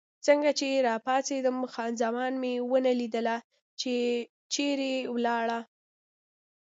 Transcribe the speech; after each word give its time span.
څنګه 0.25 0.49
چې 0.59 0.67
راپاڅېدم، 0.87 1.57
خان 1.73 1.91
زمان 2.03 2.33
مې 2.41 2.53
ونه 2.69 2.91
لیدله، 2.99 3.37
چې 3.79 3.93
چېرې 4.53 4.93
ولاړه. 5.13 5.59